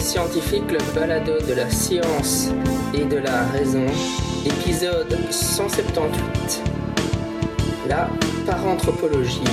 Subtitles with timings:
[0.00, 2.48] Scientifique, le balado de la science
[2.94, 3.84] et de la raison,
[4.46, 6.62] épisode 178.
[7.86, 8.08] La
[8.46, 9.44] paranthropologie.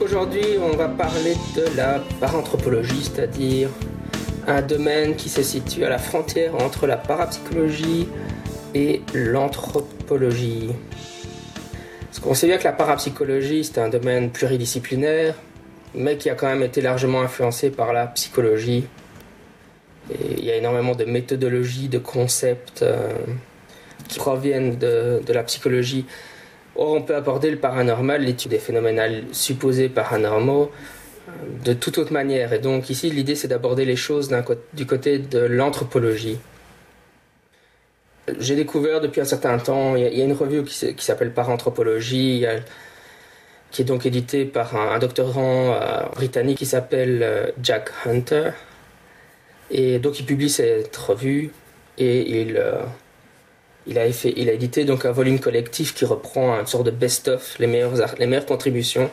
[0.00, 3.70] Aujourd'hui, on va parler de la paranthropologie, c'est-à-dire
[4.46, 8.06] un domaine qui se situe à la frontière entre la parapsychologie
[8.72, 10.70] et l'anthropologie.
[12.02, 15.34] Parce qu'on sait bien que la parapsychologie, c'est un domaine pluridisciplinaire,
[15.94, 18.84] mais qui a quand même été largement influencé par la psychologie.
[20.10, 23.12] Il y a énormément de méthodologies, de concepts euh,
[24.08, 26.06] qui proviennent de, de, la psychologie.
[26.76, 30.70] Or, on peut aborder le paranormal, l'étude des phénomènes supposés paranormaux,
[31.28, 31.32] euh,
[31.64, 32.52] de toute autre manière.
[32.52, 34.34] Et donc ici, l'idée, c'est d'aborder les choses
[34.74, 36.38] du côté de l'anthropologie.
[38.38, 42.44] J'ai découvert depuis un certain temps, il y a, une revue qui, s'appelle Paranthropologie,
[43.76, 48.52] qui est donc éditée par un, doctorant euh, britannique qui s'appelle euh, Jack Hunter.
[49.70, 51.52] Et donc il publie cette revue
[51.98, 52.80] et il, euh,
[53.86, 56.90] il, a, fait, il a édité donc un volume collectif qui reprend une sorte de
[56.90, 59.10] best-of, les meilleures, les meilleures contributions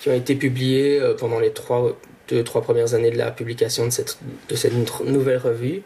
[0.00, 3.90] qui ont été publiées pendant les trois, deux, trois premières années de la publication de
[3.90, 5.82] cette, de cette nouvelle revue.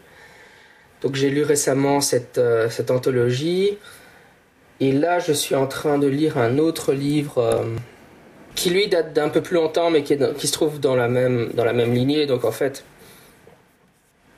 [1.03, 3.77] Donc j'ai lu récemment cette, cette anthologie.
[4.79, 7.63] Et là, je suis en train de lire un autre livre
[8.57, 11.63] qui, lui, date d'un peu plus longtemps, mais qui, se trouve dans la, même, dans
[11.63, 12.25] la même lignée.
[12.25, 12.83] Donc en fait,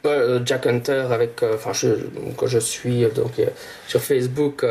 [0.05, 1.87] euh, Jack Hunter, avec, enfin, je,
[2.37, 3.31] quand je suis donc,
[3.87, 4.63] sur Facebook,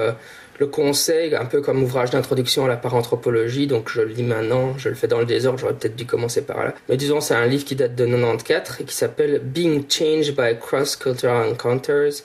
[0.59, 4.77] le conseil, un peu comme ouvrage d'introduction à la paranthropologie, donc je le lis maintenant,
[4.77, 6.75] je le fais dans le désordre, j'aurais peut-être dû commencer par là.
[6.89, 10.59] Mais disons, c'est un livre qui date de 94 et qui s'appelle Being Changed by
[10.61, 12.25] Cross-Cultural Encounters,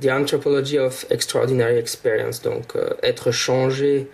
[0.00, 4.08] The Anthropology of Extraordinary Experience, donc euh, être changé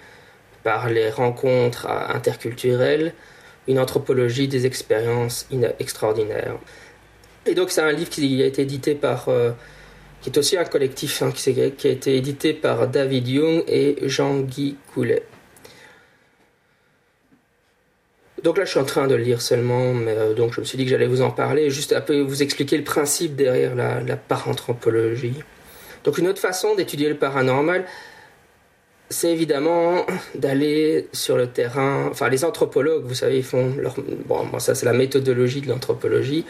[0.64, 3.12] par les rencontres interculturelles,
[3.68, 5.46] une anthropologie des expériences
[5.78, 6.56] extraordinaires.
[7.46, 9.28] Et donc c'est un livre qui a été édité par...
[9.28, 9.52] Euh,
[10.22, 14.78] qui est aussi un collectif hein, qui, a été édité par David Young et Jean-Guy
[14.94, 15.22] Coulet.
[18.42, 20.64] Donc là, je suis en train de le lire seulement, mais euh, donc je me
[20.64, 23.74] suis dit que j'allais vous en parler, juste un peu vous expliquer le principe derrière
[23.74, 25.42] la, la paranthropologie.
[26.04, 27.84] Donc une autre façon d'étudier le paranormal,
[29.14, 30.04] c'est évidemment
[30.34, 32.08] d'aller sur le terrain.
[32.10, 33.94] Enfin, les anthropologues, vous savez, ils font leur.
[34.26, 36.44] Bon, ça c'est la méthodologie de l'anthropologie.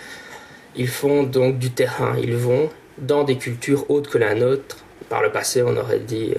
[0.75, 2.17] Ils font donc du terrain.
[2.19, 4.79] Ils vont, dans des cultures autres que la nôtre.
[5.11, 6.35] Par le passé, on aurait dit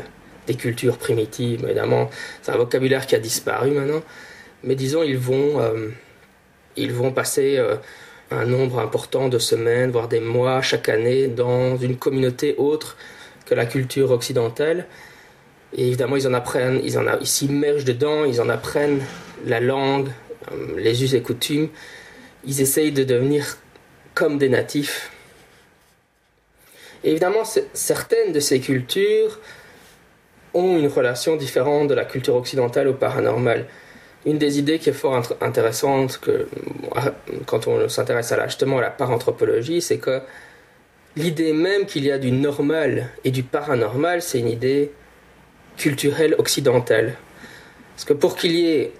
[0.48, 2.10] des cultures primitives, évidemment,
[2.42, 4.02] c'est un vocabulaire qui a disparu maintenant.
[4.64, 5.90] Mais disons, ils vont, euh,
[6.76, 7.76] ils vont passer euh,
[8.32, 12.98] un nombre important de semaines, voire des mois chaque année dans une communauté autre
[13.46, 14.88] que la culture occidentale.
[15.78, 19.02] Et évidemment, ils en apprennent, ils en ils s'immergent dedans, ils en apprennent
[19.46, 20.10] la langue,
[20.52, 21.70] euh, les us et coutumes.
[22.46, 23.58] Ils essayent de devenir
[24.14, 25.12] comme des natifs
[27.06, 27.44] évidemment,
[27.74, 29.40] certaines de ces cultures
[30.54, 33.66] ont une relation différente de la culture occidentale au paranormal.
[34.26, 36.48] Une des idées qui est fort intéressante que,
[37.46, 40.22] quand on s'intéresse à justement à la paranthropologie, c'est que
[41.16, 44.92] l'idée même qu'il y a du normal et du paranormal, c'est une idée
[45.78, 47.16] culturelle occidentale.
[47.96, 48.92] Parce que pour qu'il y ait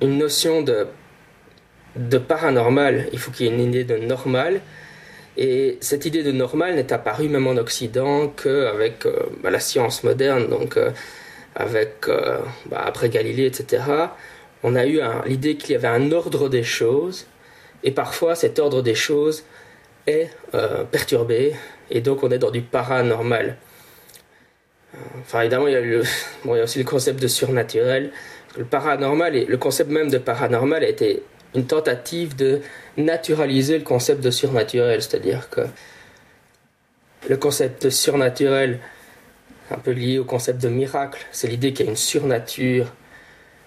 [0.00, 0.86] une notion de,
[1.96, 4.60] de paranormal, il faut qu'il y ait une idée de normal,
[5.36, 10.02] et cette idée de normal n'est apparue même en Occident qu'avec euh, bah, la science
[10.02, 10.90] moderne, donc euh,
[11.54, 13.84] avec, euh, bah, après Galilée, etc.
[14.62, 17.26] On a eu l'idée qu'il y avait un ordre des choses,
[17.84, 19.44] et parfois cet ordre des choses
[20.06, 20.30] est
[20.90, 21.54] perturbé,
[21.90, 23.56] et donc on est dans du paranormal.
[25.20, 28.10] Enfin, évidemment, il y, a aussi le concept de surnaturel.
[28.56, 31.22] Le paranormal, et le concept même de paranormal a été
[31.54, 32.60] une tentative de
[32.96, 35.62] naturaliser le concept de surnaturel, c'est-à-dire que
[37.28, 38.78] le concept de surnaturel,
[39.70, 42.92] un peu lié au concept de miracle, c'est l'idée qu'il y a une surnature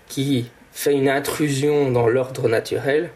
[0.07, 3.09] qui fait une intrusion dans l'ordre naturel,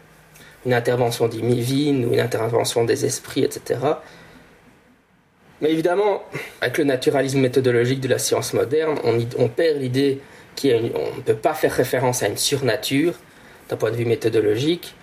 [0.66, 3.78] une intervention divine ou une intervention des esprits, etc.
[5.60, 6.22] Mais évidemment,
[6.60, 10.20] avec le naturalisme méthodologique de la science moderne, on, perd l'idée
[10.60, 13.14] qu'on ne peut pas faire référence à une surnature,
[13.68, 14.94] d'un point de vue méthodologique.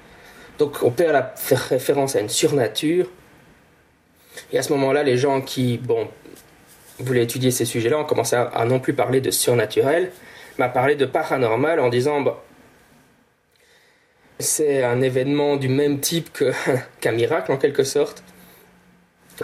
[0.59, 3.07] Donc on peut faire référence à une surnature.
[4.51, 6.07] Et à ce moment-là, les gens qui bon,
[6.99, 10.11] voulaient étudier ces sujets-là ont commencé à, non plus parler de surnaturel,
[10.57, 12.43] mais à parler de paranormal en disant bah,
[14.39, 16.43] c'est un événement du même type
[16.99, 18.23] qu'un miracle en quelque sorte,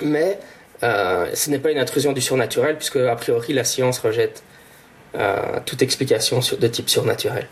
[0.01, 0.39] mais
[0.83, 4.43] euh, ce n'est pas une intrusion du surnaturel puisque a priori la science rejette
[5.15, 7.47] euh, toute explication de type surnaturel.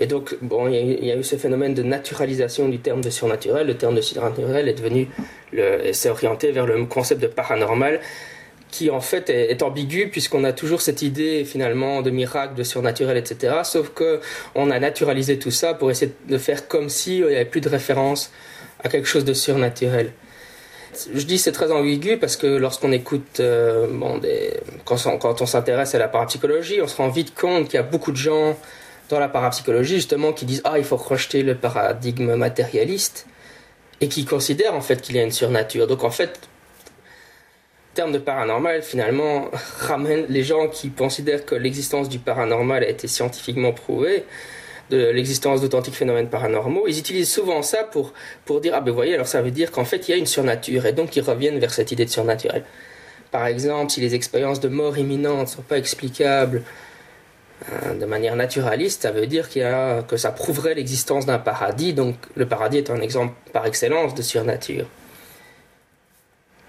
[0.00, 3.66] Et donc, bon, il y, a eu ce phénomène de naturalisation du terme de surnaturel.
[3.66, 5.08] Le terme de surnaturel est devenu,
[5.92, 7.98] s'est orienté vers le concept de paranormal,
[8.70, 13.16] qui en fait est, ambigu puisqu'on a toujours cette idée finalement de miracle, de surnaturel,
[13.16, 13.56] etc.
[13.64, 14.20] Sauf que
[14.54, 17.60] on a naturalisé tout ça pour essayer de faire comme si il n'y avait plus
[17.60, 18.30] de référence
[18.84, 20.12] à quelque chose de surnaturel.
[21.12, 24.20] Je dis c'est très ambigu parce que lorsqu'on écoute, euh, bon,
[24.84, 28.12] quand on s'intéresse à la parapsychologie, on se rend vite compte qu'il y a beaucoup
[28.12, 28.56] de gens
[29.08, 33.26] dans la parapsychologie justement qui disent ah il faut rejeter le paradigme matérialiste
[34.00, 35.86] et qui considèrent en fait qu'il y a une surnature.
[35.86, 36.40] Donc en fait,
[36.98, 39.48] le terme de paranormal finalement
[39.80, 44.24] ramène les gens qui considèrent que l'existence du paranormal a été scientifiquement prouvée
[44.90, 48.12] de l'existence d'authentiques phénomènes paranormaux, ils utilisent souvent ça pour,
[48.44, 50.26] pour dire Ah ben voyez, alors ça veut dire qu'en fait il y a une
[50.26, 52.64] surnature, et donc ils reviennent vers cette idée de surnaturel.
[53.30, 56.62] Par exemple, si les expériences de mort imminente ne sont pas explicables
[57.70, 61.92] euh, de manière naturaliste, ça veut dire y a, que ça prouverait l'existence d'un paradis,
[61.92, 64.86] donc le paradis est un exemple par excellence de surnature.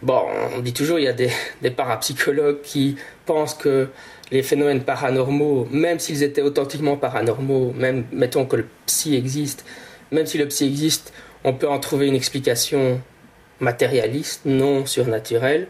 [0.02, 0.24] Bon,
[0.56, 2.96] on dit toujours il y a des parapsychologues qui
[3.26, 3.90] pensent que
[4.32, 9.66] les phénomènes paranormaux, même s'ils étaient authentiquement paranormaux, même mettons que le psy existe,
[10.12, 13.02] même si le psy existe, on peut en trouver une explication
[13.60, 15.68] matérialiste, non surnaturelle.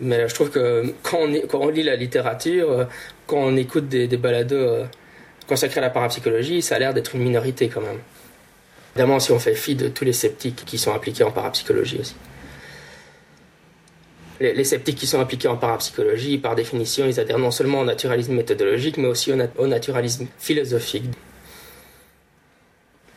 [0.00, 1.18] Mais je trouve que quand
[1.54, 2.86] on, lit la littérature,
[3.26, 4.84] quand on écoute des, des balados euh,
[5.48, 7.98] consacrés à la parapsychologie, ça a l'air d'être une minorité quand même.
[8.94, 12.14] Évidemment, si on fait fi de tous les sceptiques qui sont impliqués en parapsychologie aussi.
[14.40, 18.34] Les, sceptiques qui sont impliqués en parapsychologie, par définition, ils adhèrent non seulement au naturalisme
[18.34, 21.04] méthodologique, mais aussi au, naturalisme philosophique.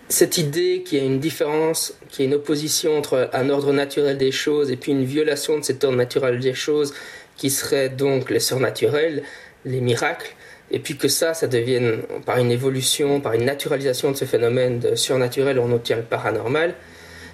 [0.09, 3.71] Cette idée qu'il y a une différence, qu'il y a une opposition entre un ordre
[3.71, 6.93] naturel des choses et puis une violation de cet ordre naturel des choses,
[7.37, 9.23] qui serait donc les surnaturels,
[9.63, 10.35] les miracles,
[10.71, 14.79] et puis que ça, ça devienne, par une évolution, par une naturalisation de ce phénomène
[14.79, 16.75] de surnaturel, on obtient le paranormal,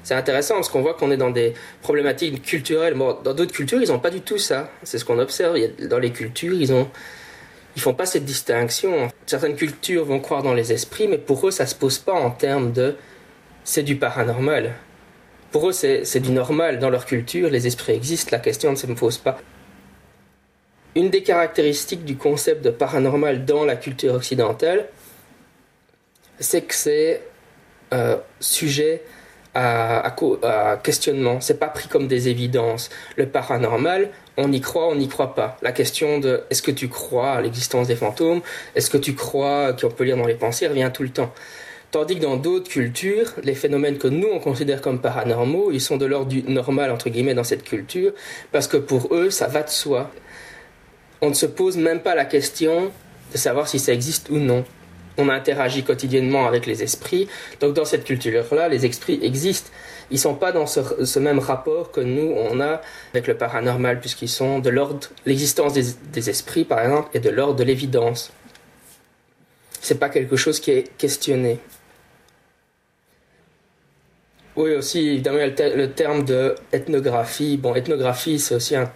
[0.07, 2.97] c'est intéressant parce qu'on voit qu'on est dans des problématiques culturelles.
[2.97, 4.71] Dans d'autres cultures, ils n'ont pas du tout ça.
[4.83, 5.57] C'est ce qu'on observe.
[5.89, 6.87] Dans les cultures, ils ont
[7.75, 9.09] ils font pas cette distinction.
[9.25, 12.31] Certaines cultures vont croire dans les esprits, mais pour eux, ça se pose pas en
[12.31, 12.95] termes de
[13.65, 14.75] c'est du paranormal.
[15.51, 16.79] Pour eux, c'est du normal.
[16.79, 19.37] Dans leur culture, les esprits existent, la question ne se pose pas.
[20.95, 24.87] Une des caractéristiques du concept de paranormal dans la culture occidentale,
[26.39, 27.23] c'est que c'est
[27.93, 29.03] euh, sujet
[29.57, 31.41] à, questionnement.
[31.41, 32.89] C'est pas pris comme des évidences.
[33.15, 35.57] Le paranormal, on y croit, on n'y croit pas.
[35.61, 38.41] La question de est-ce que tu crois à l'existence des fantômes,
[38.75, 40.67] est-ce que tu crois qu'on peut lire dans les pensées?
[40.67, 41.33] Revient tout le temps.
[41.89, 45.97] Tandis que dans d'autres cultures, les phénomènes que nous on considère comme paranormaux, ils sont
[45.97, 48.11] de l'ordre du normal entre guillemets dans cette culture,
[48.51, 50.11] parce que pour eux ça va de soi.
[51.21, 52.91] On ne se pose même pas la question
[53.31, 54.65] de savoir si ça existe ou non
[55.17, 57.27] on interagit quotidiennement avec les esprits.
[57.59, 59.71] Donc dans cette culture-là, les esprits existent.
[60.09, 62.81] Ils sont pas dans ce, même rapport que nous, on a
[63.13, 67.55] avec le paranormal, puisqu'ils sont de l'ordre, l'existence des, esprits, par exemple, est de l'ordre
[67.55, 68.31] de l'évidence.
[69.81, 71.59] C'est pas quelque chose qui est questionné.
[74.57, 77.57] Oui, aussi, évidemment, le, terme de ethnographie.
[77.57, 78.91] Bon, ethnographie, c'est aussi un,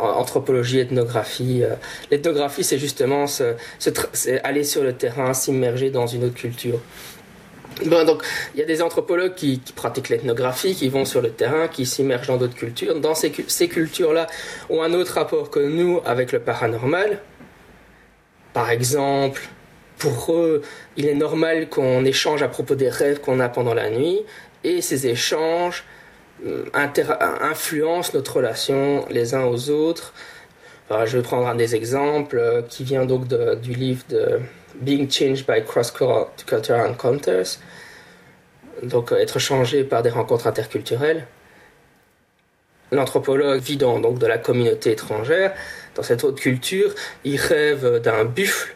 [0.00, 1.62] anthropologie, ethnographie.
[1.62, 1.74] Euh,
[2.10, 3.26] l'ethnographie, c'est justement
[4.44, 6.80] aller sur le terrain, s'immerger dans une autre culture.
[7.84, 8.22] Bon, donc,
[8.54, 12.28] il y a des anthropologues qui, pratiquent l'ethnographie, qui vont sur le terrain, qui s'immergent
[12.28, 12.98] dans d'autres cultures.
[12.98, 14.26] Dans ces, ces cultures-là,
[14.70, 17.20] ont un autre rapport que nous avec le paranormal.
[18.54, 19.42] Par exemple,
[19.98, 20.62] pour eux,
[20.96, 24.22] il est normal qu'on échange à propos des rêves qu'on a pendant la nuit
[24.64, 25.84] et ces échanges
[26.44, 26.64] euh,
[27.40, 30.12] influencent notre relation les uns aux autres.
[30.90, 34.40] je vais prendre un des exemples euh, qui vient donc du livre de
[34.80, 37.58] Being Changed by Cross-Cultural Encounters,
[38.82, 41.26] donc euh, être changé par des rencontres interculturelles.
[42.90, 45.54] L'anthropologue vit dans donc, de la communauté étrangère,
[45.94, 46.94] dans cette autre culture,
[47.24, 48.74] il rêve d'un buffle,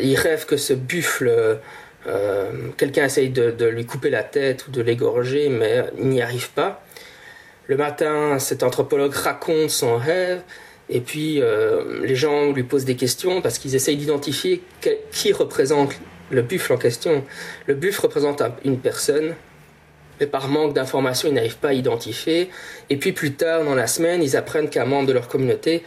[0.00, 1.60] il rêve que ce buffle
[2.06, 6.50] euh, quelqu'un essaye de, lui couper la tête ou de l'égorger, mais il n'y arrive
[6.50, 6.82] pas.
[7.66, 10.40] Le matin, cet anthropologue raconte son rêve,
[10.88, 14.62] et puis euh, les gens lui posent des questions parce qu'ils essayent d'identifier
[15.10, 15.94] qui représente
[16.30, 17.24] le buffle en question.
[17.66, 19.34] Le buffle représente une personne,
[20.20, 22.50] mais par manque d'informations, ils n'arrivent pas à identifier.
[22.88, 25.82] Et puis plus tard, dans la semaine, ils apprennent qu'un membre de leur communauté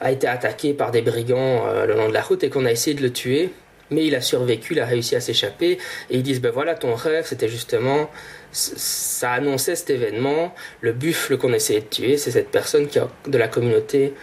[0.00, 2.72] a été attaqué par des brigands euh, le long de la route et qu'on a
[2.72, 3.50] essayé de le tuer
[3.90, 5.78] mais il a survécu, il a réussi à s'échapper,
[6.10, 8.10] et ils disent, ben voilà, ton rêve, c'était justement,
[8.52, 13.08] ça annonçait cet événement, le buffle qu'on essayait de tuer, c'est cette personne qui a,
[13.26, 14.14] de la communauté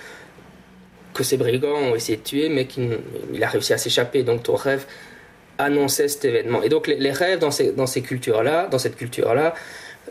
[1.13, 2.99] que ces brigands ont essayé de tuer, mais qu'il
[3.41, 4.85] a réussi à s'échapper, donc ton rêve
[5.57, 6.61] annonçait cet événement.
[6.61, 9.53] Et donc les, rêves dans ces, dans ces cultures-là, dans cette culture-là,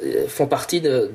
[0.02, 1.10] euh, font partie de,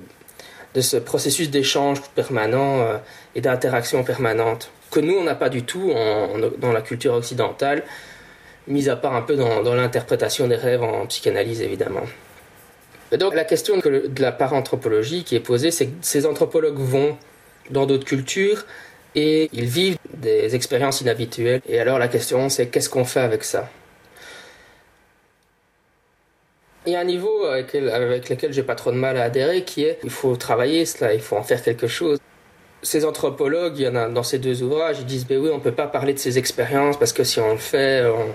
[0.76, 2.98] de ce processus d'échange permanent euh,
[3.34, 5.94] et d'interaction permanente que nous, on n'a pas du tout
[6.58, 7.84] dans la culture occidentale,
[8.70, 12.04] mis à part un peu dans, l'interprétation des rêves en psychanalyse, évidemment.
[13.12, 17.18] Et donc la question de la paranthropologie qui est posée, c'est que ces anthropologues vont
[17.72, 18.66] dans d'autres cultures
[19.16, 21.62] et ils vivent des expériences inhabituelles.
[21.68, 23.68] Et alors la question, c'est qu'est-ce qu'on fait avec ça?
[26.86, 29.64] Il y a un niveau avec, avec lequel j'ai pas trop de mal à adhérer
[29.64, 32.20] qui est il faut travailler cela, il faut en faire quelque chose.
[32.82, 35.60] Ces anthropologues, il y en a dans ces deux ouvrages, ils disent ben oui, on
[35.60, 38.34] peut pas parler de ces expériences parce que si on le fait, on,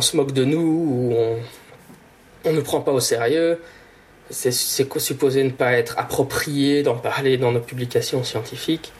[0.00, 1.16] se moque de nous ou
[2.44, 3.60] on ne prend pas au sérieux.
[4.30, 8.92] C'est supposé ne pas être approprié d'en parler dans nos publications scientifiques.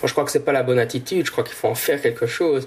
[0.00, 1.26] Moi, je crois que c'est pas la bonne attitude.
[1.26, 2.66] Je crois qu'il faut en faire quelque chose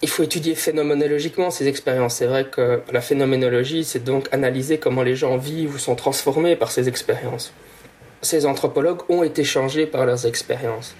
[0.00, 2.16] il faut étudier phénoménologiquement ces expériences.
[2.16, 6.56] C'est vrai que la phénoménologie, c'est donc analyser comment les gens vivent ou sont transformés
[6.56, 7.52] par ces expériences.
[8.22, 10.94] Ces anthropologues ont été changés par leurs expériences.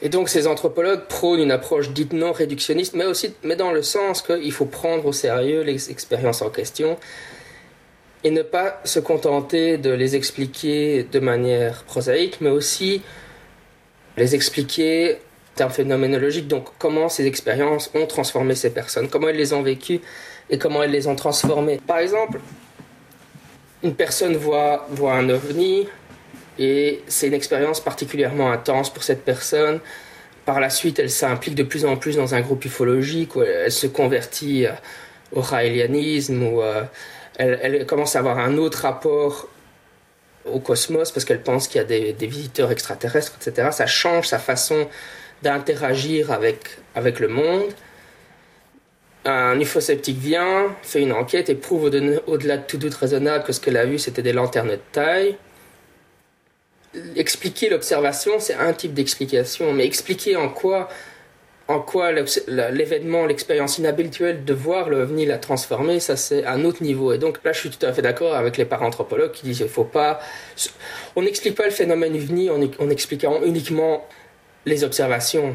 [0.00, 3.82] Et donc ces anthropologues prônent une approche dite non réductionniste, mais aussi mais dans le
[3.82, 6.96] sens qu'il faut prendre au sérieux les expériences en question
[8.24, 13.02] et ne pas se contenter de les expliquer de manière prosaïque, mais aussi
[14.16, 15.18] les expliquer
[15.54, 20.00] termes phénoménologiques, donc comment ces expériences ont transformé ces personnes, comment elles les ont vécues
[20.50, 21.80] et comment elles les ont transformées.
[21.86, 22.40] Par exemple,
[23.82, 25.88] une personne voit, voit un ovni
[26.58, 29.80] et c'est une expérience particulièrement intense pour cette personne.
[30.44, 33.70] Par la suite, elle s'implique de plus en plus dans un groupe ufologique, où elle,
[33.70, 34.72] se convertit euh,
[35.32, 36.82] au raélianisme, ou euh,
[37.36, 39.48] elle, elle, commence à avoir un autre rapport
[40.46, 43.68] au cosmos parce qu'elle pense qu'il y a des, des, visiteurs extraterrestres, etc.
[43.72, 44.88] Ça change sa façon
[45.42, 47.70] d'interagir avec, avec le monde.
[49.24, 51.84] Un ufosceptique vient, fait une enquête et prouve
[52.26, 55.36] au-delà de tout doute raisonnable que ce qu'elle a vu c'était des lanternes de taille.
[57.16, 60.88] Expliquer l'observation, c'est un type d'explication, mais expliquer en quoi,
[61.68, 67.12] en quoi l'événement, l'expérience inhabituelle de voir l'OVNI la transformer, ça c'est un autre niveau.
[67.12, 69.68] Et donc là, je suis tout à fait d'accord avec les paranthropologues qui disent qu'il
[69.68, 70.18] faut pas.
[71.14, 74.06] On n'explique pas le phénomène OVNI en, expliquant uniquement
[74.64, 75.54] les observations.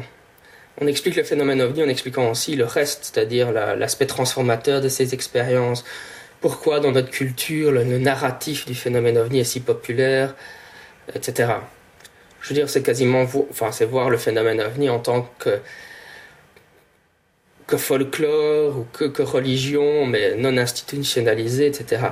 [0.80, 5.14] On explique le phénomène ovni en expliquant aussi le reste, c'est-à-dire l'aspect transformateur de ces
[5.14, 5.84] expériences.
[6.40, 10.34] Pourquoi dans notre culture le, narratif du phénomène ovni est si populaire,
[11.14, 11.52] etc.
[12.40, 15.60] Je veux dire, c'est quasiment, voir le phénomène ovni en tant que
[17.76, 22.02] folklore ou que, que religion, mais non institutionnalisé, etc.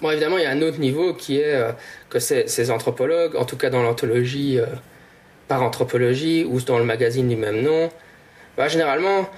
[0.00, 1.72] Bon, évidemment, il y a un autre niveau qui est euh,
[2.08, 4.66] que ces, anthropologues, en tout cas dans l'anthologie euh,
[5.46, 7.90] par anthropologie ou dans le magazine du même nom,
[8.56, 9.28] bah, généralement,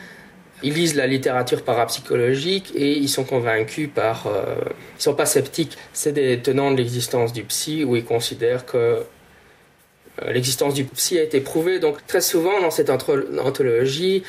[0.62, 4.26] ils lisent la littérature parapsychologique et ils sont convaincus par.
[4.26, 4.54] Euh,
[4.98, 5.76] ils sont pas sceptiques.
[5.92, 11.18] C'est des tenants de l'existence du psy où ils considèrent que euh, l'existence du psy
[11.18, 11.78] a été prouvée.
[11.78, 14.22] Donc, très souvent, dans cette anthologie,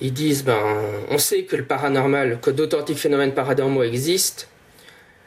[0.00, 0.58] ils disent ben,
[1.10, 4.44] on sait que le paranormal, que d'authentiques phénomènes paranormaux existent.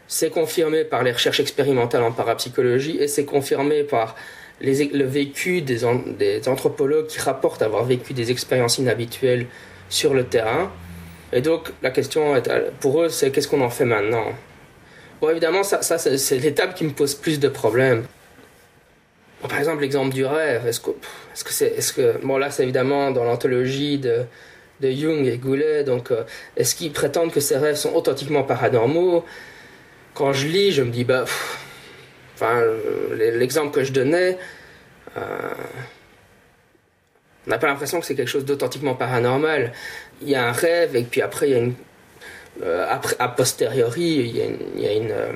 [0.07, 4.15] C'est confirmé par les recherches expérimentales en parapsychologie et c'est confirmé par
[4.61, 5.81] le vécu des,
[6.17, 9.47] des, anthropologues qui rapportent avoir vécu des expériences inhabituelles
[9.89, 10.71] sur le terrain.
[11.33, 12.41] Et donc la question
[12.79, 14.25] pour eux, c'est qu'est-ce qu'on en fait maintenant?
[15.19, 18.05] Bon, évidemment, ça, c'est l'étape qui me pose plus de problèmes.
[19.41, 20.67] par exemple, l'exemple du rêve.
[20.67, 20.91] Est-ce que,
[21.63, 24.25] est-ce que bon là, c'est évidemment dans l'anthologie de,
[24.81, 25.83] de Jung et Goulet.
[25.83, 26.23] Donc, euh,
[26.55, 29.25] est-ce qu'ils prétendent que ces rêves sont authentiquement paranormaux?
[30.13, 31.25] Quand je lis, je me dis bah.
[32.35, 32.61] Enfin,
[33.15, 34.37] l'exemple que je donnais,
[35.17, 35.21] euh,
[37.47, 39.71] on n'a pas l'impression que c'est quelque chose d'authentiquement paranormal.
[40.21, 41.73] Il y a un rêve et puis après il y a une,
[42.63, 45.31] euh, après, a posteriori il y a une, euh,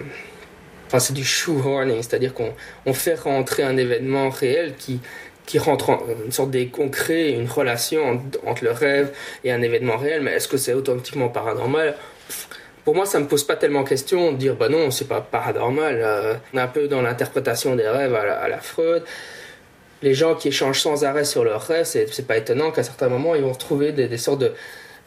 [0.87, 2.53] enfin c'est du shoehorning, c'est-à-dire qu'on
[2.85, 4.99] on fait rentrer un événement réel qui
[5.45, 9.11] qui rentre en une sorte des concret, une relation entre, le rêve
[9.43, 10.21] et un événement réel.
[10.21, 11.95] Mais est-ce que c'est authentiquement paranormal?
[12.85, 15.99] Pour moi, ça me pose pas tellement question de dire bah non, c'est pas paranormal.
[16.01, 19.03] Euh, on est un peu dans l'interprétation des rêves à la, Freud.
[20.01, 23.35] Les gens qui échangent sans arrêt sur leurs rêves, c'est pas étonnant qu'à certains moments,
[23.35, 24.53] ils vont trouver des, sortes de,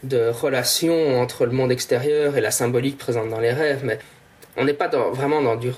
[0.05, 3.81] de, relations entre le monde extérieur et la symbolique présente dans les rêves.
[3.85, 3.99] Mais
[4.57, 5.73] on n'est pas vraiment dans du.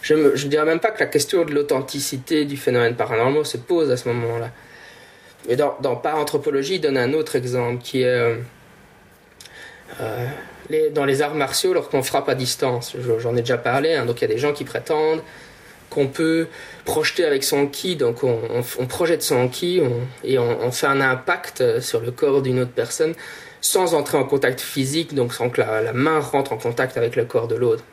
[0.00, 3.90] je ne dirais même pas que la question de l'authenticité du phénomène paranormal se pose
[3.90, 4.50] à ce moment-là.
[5.48, 8.06] Et dans, dans Par Anthropologie, il donne un autre exemple qui est.
[8.06, 8.36] Euh,
[10.00, 10.26] euh,
[10.92, 12.96] dans les arts martiaux lorsqu'on frappe à distance.
[13.18, 15.20] J'en ai déjà parlé, hein, donc il y a des gens qui prétendent
[15.92, 16.48] qu'on peut
[16.84, 17.96] projeter avec son ki.
[17.96, 19.82] Donc on, projette son ki
[20.24, 23.14] et on, fait un impact sur le corps d'une autre personne
[23.60, 27.24] sans entrer en contact physique, donc sans que la, main rentre en contact avec le
[27.24, 27.84] corps de l'autre.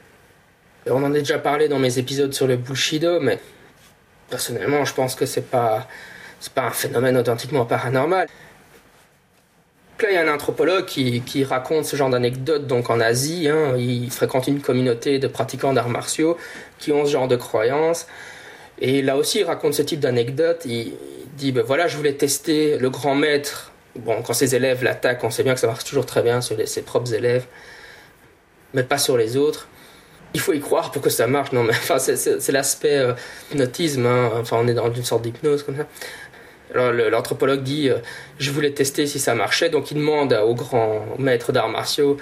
[0.88, 3.40] On en a déjà parlé dans mes épisodes sur le Bushido, mais
[4.30, 5.88] personnellement, je pense que c'est pas,
[6.56, 8.28] pas un phénomène authentiquement paranormal.
[10.02, 13.50] Là, il y a un anthropologue qui, raconte ce genre d'anecdote donc en Asie.
[13.50, 16.38] Hein, il fréquente une communauté de pratiquants d'arts martiaux
[16.78, 18.08] qui ont ce genre de croyances.
[18.80, 20.62] Et là aussi, il raconte ce type d'anecdote.
[20.66, 20.94] Il,
[21.36, 23.72] dit ben voilà, je voulais tester le grand maître.
[23.96, 26.56] Bon, quand ses élèves l'attaquent, on sait bien que ça marche toujours très bien sur
[26.68, 27.46] ses propres élèves,
[28.74, 29.70] mais pas sur les autres
[30.34, 31.52] il faut y croire pour que ça marche.
[31.52, 33.14] Non, mais enfin, c'est l'aspect euh,
[33.52, 34.06] hypnotisme.
[34.06, 34.32] Hein.
[34.36, 35.88] Enfin, on est dans une sorte d'hypnose comme ça.
[36.74, 37.98] L'anthropologue dit euh,
[38.38, 42.18] Je voulais tester si ça marchait, donc il demande au grand maître d'arts martiaux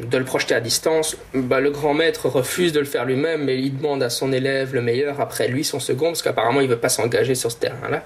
[0.00, 1.16] de le projeter à distance.
[1.34, 4.74] Bah, le grand maître refuse de le faire lui-même, mais il demande à son élève
[4.74, 7.58] le meilleur après lui, son second, parce qu'apparemment il ne veut pas s'engager sur ce
[7.58, 8.04] terrain-là.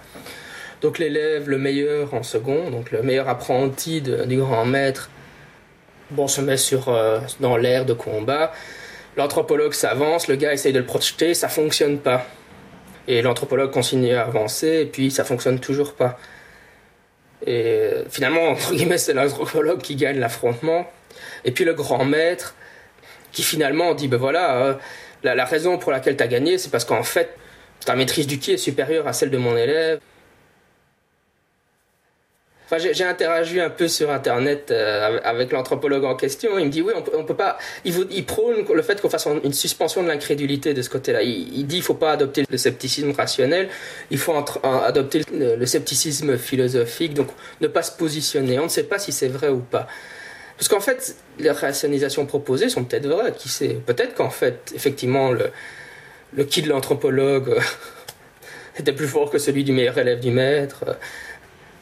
[0.82, 5.08] Donc l'élève le meilleur en second, donc le meilleur apprenti du grand maître,
[6.10, 8.52] bon, se met sur, euh, dans l'air de combat.
[9.16, 12.26] L'anthropologue s'avance, le gars essaye de le projeter, ça fonctionne pas.
[13.06, 16.18] Et l'anthropologue continue à avancer, et puis ça fonctionne toujours pas.
[17.46, 20.86] Et finalement, entre guillemets, c'est l'anthropologue qui gagne l'affrontement.
[21.44, 22.54] Et puis le grand maître,
[23.32, 24.74] qui finalement dit, ben voilà, euh,
[25.22, 27.36] la, la, raison pour laquelle tu as gagné, c'est parce qu'en fait,
[27.84, 30.00] ta maîtrise du qui est supérieure à celle de mon élève
[32.78, 36.58] j'ai interagi un peu sur Internet euh, avec l'anthropologue en question.
[36.58, 37.58] Il me dit oui, on peut, peut pas.
[37.84, 41.22] Il, prône le fait qu'on fasse une suspension de l'incrédulité de ce côté-là.
[41.22, 43.68] Il, dit il faut pas adopter le scepticisme rationnel,
[44.10, 47.14] il faut adopter le, scepticisme philosophique.
[47.14, 47.28] Donc
[47.60, 48.58] ne pas se positionner.
[48.58, 49.86] On ne sait pas si c'est vrai ou pas.
[50.56, 53.32] Parce qu'en fait, les rationalisations proposées sont peut-être vraies.
[53.32, 53.76] Qui sait?
[53.84, 55.50] Peut-être qu'en fait, effectivement, le,
[56.32, 57.58] le qui de l'anthropologue
[58.78, 60.84] était plus fort que celui du meilleur élève du maître.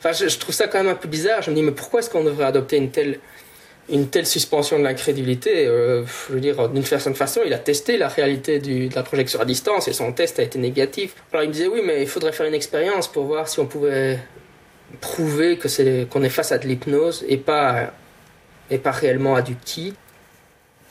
[0.04, 1.42] Enfin, je, trouve ça quand même un peu bizarre.
[1.42, 3.20] Je me dis, mais pourquoi est-ce qu'on devrait adopter une telle,
[3.88, 7.96] une telle suspension de l'incrédulité euh, Je veux dire, d'une certaine façon, il a testé
[7.98, 11.14] la réalité de la projection à distance et son test a été négatif.
[11.32, 13.66] Alors il me disait, oui, mais il faudrait faire une expérience pour voir si on
[13.66, 14.18] pouvait
[15.00, 17.92] prouver que c'est qu'on est face à de l'hypnose et pas
[18.70, 19.94] et pas réellement à du qui.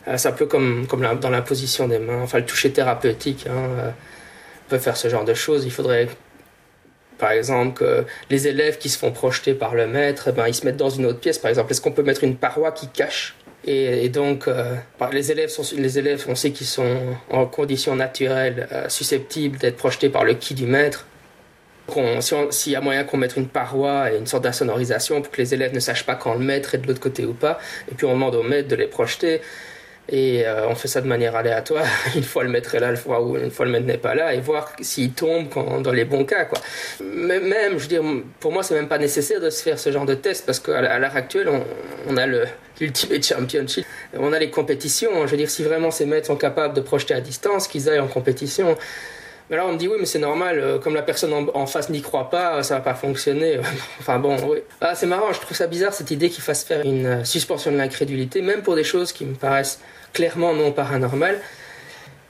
[0.08, 3.46] Euh, c'est un peu comme, comme dans la position des mains, enfin le toucher thérapeutique.
[3.48, 3.90] Hein, euh,
[4.68, 5.66] on peut faire ce genre de choses.
[5.66, 6.08] Il faudrait
[7.22, 10.66] par exemple, que les élèves qui se font projeter par le maître, ben, ils se
[10.66, 11.38] mettent dans une autre pièce.
[11.38, 13.36] Par exemple, est-ce qu'on peut mettre une paroi qui cache?
[13.64, 14.76] Et, donc, euh,
[15.14, 16.98] les, élèves sont, les élèves, on sait qu'ils sont
[17.30, 21.06] en conditions naturelles euh, susceptibles d'être projetés par le qui du maître.
[22.50, 25.54] S'il y a moyen qu'on mette une paroi et une sorte d'insonorisation pour que les
[25.54, 27.60] élèves ne sachent pas quand le maître est de l'autre côté ou pas,
[27.92, 29.42] et puis on demande au maître de les projeter,
[30.10, 31.86] et euh, on fait ça de manière aléatoire.
[32.16, 34.16] Une fois le maître est là, une fois, où, une fois le maître n'est pas
[34.16, 35.48] là, et voir s'il tombe
[35.82, 36.46] dans les bons cas.
[36.46, 36.60] Quoi.
[37.02, 38.04] Même, je veux dire,
[38.40, 41.00] pour moi, c'est même pas nécessaire de se faire ce genre de test, parce qu'à
[41.00, 41.50] l'heure actuelle,
[42.08, 42.46] on, a le
[42.80, 43.86] l'Ultimate Championship,
[44.18, 45.26] on a les compétitions.
[45.26, 48.00] Je veux dire, si vraiment ces maîtres sont capables de projeter à distance, qu'ils aillent
[48.00, 48.76] en compétition.
[49.52, 51.90] Mais là, on me dit oui, mais c'est normal, euh, comme la personne en, face
[51.90, 53.60] n'y croit pas, ça va pas fonctionner.
[54.00, 54.60] enfin bon, oui.
[54.80, 57.70] Ah, c'est marrant, je trouve ça bizarre cette idée qu'il fasse faire une euh, suspension
[57.70, 59.82] de l'incrédulité, même pour des choses qui me paraissent
[60.14, 61.38] clairement non paranormal.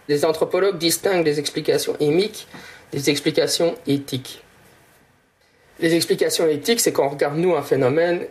[0.07, 2.47] Les anthropologues distinguent les explications émiques
[2.91, 4.43] des explications éthiques.
[5.79, 8.21] Les explications éthiques, c'est quand on regarde nous un phénomène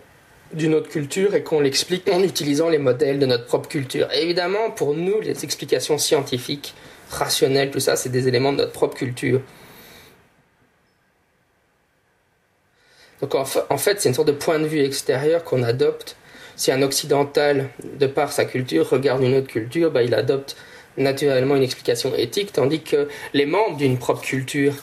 [0.53, 4.09] d'une autre culture et qu'on l'explique en utilisant les modèles de notre propre culture.
[4.12, 6.74] évidemment, pour nous, les explications scientifiques,
[7.11, 9.40] rationnelles, tout ça, c'est des éléments de notre propre culture.
[13.20, 16.16] Donc en fait, c'est une sorte de point de vue extérieur qu'on adopte
[16.61, 20.57] si un occidental, de par sa culture, regarde une autre culture, bah, il adopte
[20.99, 24.75] naturellement une explication éthique, tandis que les membres d'une propre culture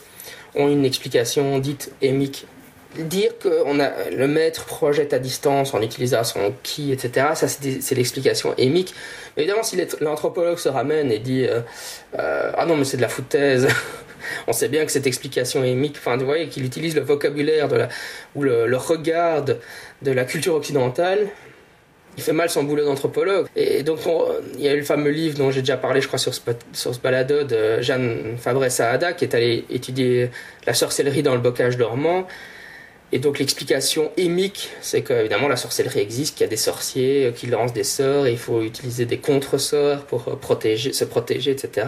[0.56, 2.46] ont une explication dite émique.
[2.96, 7.94] Dire que a, le maître projette à distance en utilisant son qui, etc., ça c'est
[7.94, 8.94] l'explication émique.
[9.36, 11.60] évidemment, si l'anthropologue se ramène et dit euh,
[12.18, 13.68] euh, Ah non, mais c'est de la foutaise
[14.46, 17.68] on sait bien que cette explication émique, enfin, vous voyez, qu'il utilise le vocabulaire
[18.34, 19.60] ou le, regard de
[20.02, 21.28] la culture occidentale,
[22.18, 23.46] il fait mal son boulot d'anthropologue.
[23.54, 24.00] Et donc,
[24.54, 26.40] il y a eu le fameux livre dont j'ai déjà parlé, je crois, sur ce,
[26.72, 30.30] sur balado de Jeanne Fabre-Saada, qui est allée étudier
[30.66, 32.26] la sorcellerie dans le bocage dormant.
[33.10, 37.46] Et donc, l'explication émique, c'est qu'évidemment, la sorcellerie existe, qu'il y a des sorciers qui
[37.46, 41.86] lancent des sorts, il faut utiliser des contre-sorts pour protéger, se protéger, etc.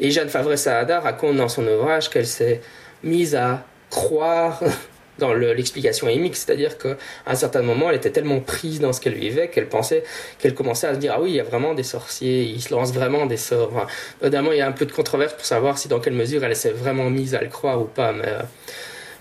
[0.00, 2.60] Et Jeanne Fabre-Saada raconte dans son ouvrage qu'elle s'est
[3.02, 4.60] mise à croire
[5.18, 9.16] dans l'explication émique, c'est-à-dire qu'à un certain moment, elle était tellement prise dans ce qu'elle
[9.16, 10.04] vivait qu'elle pensait,
[10.38, 12.72] qu'elle commençait à se dire ah oui, il y a vraiment des sorciers, ils se
[12.72, 13.88] lancent vraiment des sorts.
[14.22, 16.54] Évidemment, il y a un peu de controverse pour savoir si dans quelle mesure elle
[16.54, 18.42] s'est vraiment mise à le croire ou pas, mais euh,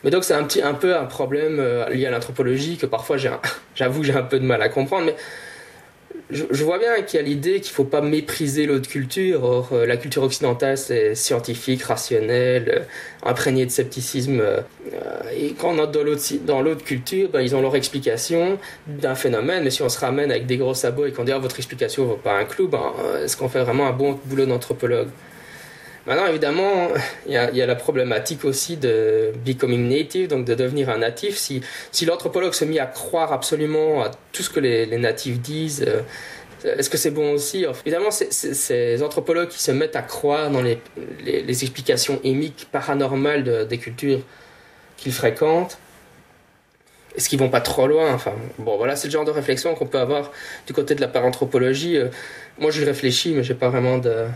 [0.04, 3.18] mais donc c'est un petit un peu un problème euh, lié à l'anthropologie que parfois
[3.76, 5.16] j'avoue j'ai un peu de mal à comprendre, mais
[6.30, 9.44] je, vois bien qu'il y a l'idée qu'il ne faut pas mépriser l'autre culture.
[9.44, 12.80] Or, euh, la culture occidentale, c'est scientifique, rationnel, euh,
[13.24, 14.42] imprégné de scepticisme.
[15.34, 18.58] Et quand on est dans l'autre culture, ben, ils ont leur explication
[18.88, 19.64] d'un phénomène.
[19.64, 22.04] Mais si on se ramène avec des gros sabots et qu'on dit ah, votre explication
[22.04, 25.10] ne vaut pas un clou, ben, est-ce qu'on fait vraiment un bon boulot d'anthropologue?
[26.08, 26.88] Maintenant, évidemment,
[27.26, 31.36] il y, a, la problématique aussi de becoming native, donc de devenir un natif.
[31.36, 35.86] Si, si l'anthropologue se met à croire absolument à tout ce que les, natifs disent,
[35.86, 37.66] euh, est-ce que c'est bon aussi?
[37.86, 40.80] Évidemment, ces anthropologues qui se mettent à croire dans les,
[41.26, 44.22] les, explications émiques, paranormales des cultures
[44.96, 45.78] qu'ils fréquentent,
[47.18, 48.14] est-ce qu'ils vont pas trop loin?
[48.14, 50.32] Enfin, bon, voilà, c'est le genre de réflexion qu'on peut avoir
[50.68, 51.98] du côté de la paranthropologie.
[51.98, 52.08] Euh,
[52.60, 54.28] moi, je réfléchis, mais j'ai pas vraiment de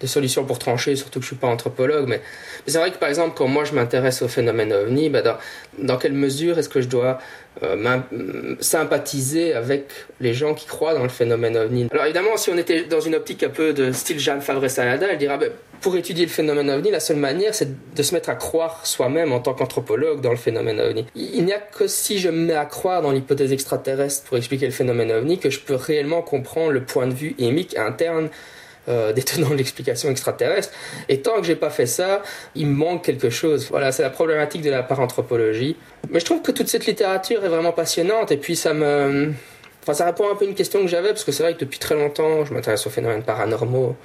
[0.00, 2.06] des solutions pour trancher, surtout que je suis pas anthropologue.
[2.08, 2.20] Mais,
[2.66, 5.22] c'est vrai que par exemple, quand moi je m'intéresse au phénomène ovni, bah,
[5.78, 7.18] dans, quelle mesure est-ce que je dois
[7.62, 7.98] euh,
[8.60, 11.88] sympathiser avec les gens qui croient dans le phénomène ovni?
[11.90, 15.18] Alors évidemment, si on était dans une optique un peu de style Jeanne Favre-Salada, elle
[15.18, 15.46] dira bah,
[15.80, 19.32] pour étudier le phénomène ovni, la seule manière, c'est de se mettre à croire soi-même
[19.32, 21.06] en tant qu'anthropologue dans le phénomène ovni.
[21.14, 24.66] Il n'y a que si je me mets à croire dans l'hypothèse extraterrestre pour expliquer
[24.66, 28.28] le phénomène ovni que je peux réellement comprendre le point de vue émique interne
[28.88, 30.72] euh, détenant l'explication extraterrestre.
[31.08, 32.22] Et tant que j'ai pas fait ça,
[32.54, 33.68] il me manque quelque chose.
[33.70, 35.76] Voilà, c'est la problématique de la paranthropologie.
[36.10, 39.32] Mais je trouve que toute cette littérature est vraiment passionnante et puis ça me.
[39.82, 41.60] Enfin, ça répond un peu à une question que j'avais parce que c'est vrai que
[41.60, 43.96] depuis très longtemps, je m'intéresse aux phénomènes paranormaux.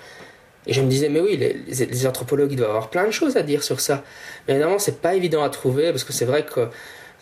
[0.65, 3.63] Et je me disais, mais oui, les, anthropologues, doivent avoir plein de choses à dire
[3.63, 4.03] sur ça.
[4.47, 6.67] Mais évidemment, c'est pas évident à trouver parce que c'est vrai que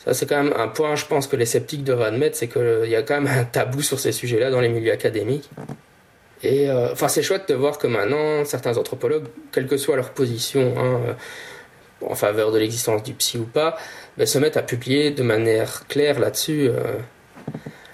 [0.03, 2.89] ça, c'est quand même un point, je pense, que les sceptiques devraient admettre, c'est qu'il
[2.89, 5.49] y a quand même un tabou sur ces sujets-là dans les milieux académiques.
[6.43, 10.09] Et euh, enfin, c'est chouette de voir que maintenant, certains anthropologues, quelle que soit leur
[10.09, 11.13] position hein, euh,
[12.05, 13.77] en faveur de l'existence du psy ou pas,
[14.17, 16.67] ben, se mettent à publier de manière claire là-dessus.
[16.69, 16.97] Euh.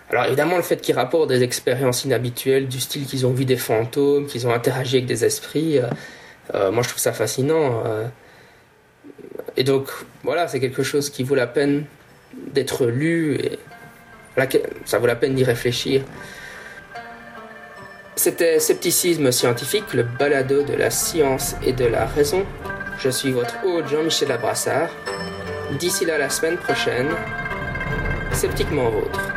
[0.10, 3.58] Alors évidemment, le fait qu'ils rapportent des expériences inhabituelles du style qu'ils ont vu des
[3.58, 5.82] fantômes, qu'ils ont interagi avec des esprits,
[6.54, 7.84] moi je trouve ça fascinant.
[9.58, 9.90] Et donc
[10.24, 11.84] voilà, c'est quelque chose qui vaut la peine
[12.54, 13.60] d'être lu et
[14.86, 16.04] ça vaut la peine d'y réfléchir.
[18.28, 22.46] C'était Scepticisme scientifique, le balado de la science et de la raison.
[23.00, 24.90] Je suis votre hôte Jean-Michel Abrassard.
[25.80, 27.08] D'ici là la semaine prochaine,
[28.34, 29.37] sceptiquement vôtre.